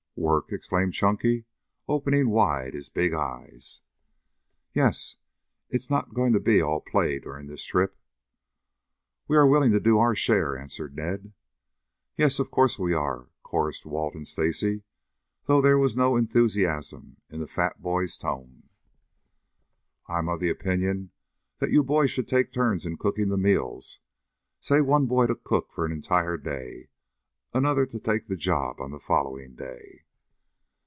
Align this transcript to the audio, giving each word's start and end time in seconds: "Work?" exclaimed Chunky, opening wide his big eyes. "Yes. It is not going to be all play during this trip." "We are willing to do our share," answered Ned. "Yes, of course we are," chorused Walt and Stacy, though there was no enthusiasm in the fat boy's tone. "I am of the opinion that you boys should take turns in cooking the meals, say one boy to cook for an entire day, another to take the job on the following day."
"Work?" 0.17 0.51
exclaimed 0.51 0.93
Chunky, 0.93 1.45
opening 1.87 2.29
wide 2.29 2.75
his 2.75 2.89
big 2.89 3.11
eyes. 3.11 3.81
"Yes. 4.71 5.15
It 5.69 5.77
is 5.77 5.89
not 5.89 6.13
going 6.13 6.31
to 6.33 6.39
be 6.39 6.61
all 6.61 6.79
play 6.79 7.17
during 7.17 7.47
this 7.47 7.63
trip." 7.63 7.97
"We 9.27 9.35
are 9.35 9.47
willing 9.47 9.71
to 9.71 9.79
do 9.79 9.97
our 9.97 10.13
share," 10.13 10.55
answered 10.55 10.95
Ned. 10.95 11.33
"Yes, 12.17 12.37
of 12.37 12.51
course 12.51 12.77
we 12.77 12.93
are," 12.93 13.31
chorused 13.41 13.85
Walt 13.85 14.13
and 14.13 14.27
Stacy, 14.27 14.83
though 15.45 15.61
there 15.61 15.77
was 15.77 15.97
no 15.97 16.15
enthusiasm 16.15 17.17
in 17.29 17.39
the 17.39 17.47
fat 17.47 17.81
boy's 17.81 18.17
tone. 18.19 18.69
"I 20.07 20.19
am 20.19 20.29
of 20.29 20.39
the 20.39 20.49
opinion 20.49 21.11
that 21.57 21.71
you 21.71 21.83
boys 21.83 22.11
should 22.11 22.27
take 22.27 22.51
turns 22.53 22.85
in 22.85 22.97
cooking 22.97 23.29
the 23.29 23.39
meals, 23.39 23.99
say 24.59 24.81
one 24.81 25.07
boy 25.07 25.27
to 25.27 25.35
cook 25.35 25.71
for 25.73 25.83
an 25.85 25.91
entire 25.91 26.37
day, 26.37 26.89
another 27.55 27.87
to 27.87 27.99
take 27.99 28.27
the 28.27 28.37
job 28.37 28.79
on 28.79 28.91
the 28.91 28.99
following 28.99 29.55
day." 29.55 30.05